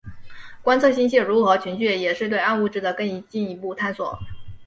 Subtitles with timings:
[0.63, 4.17] 观测星系如何群聚也是对暗物质的更进一步探索。